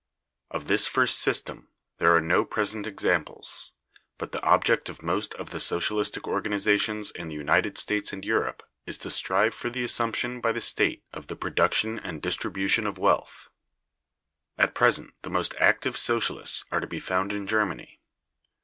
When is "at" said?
14.63-14.73